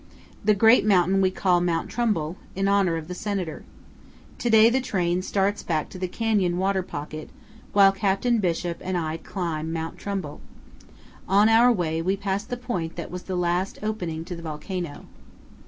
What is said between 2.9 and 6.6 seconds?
of the senator. To day the train starts back to the canyon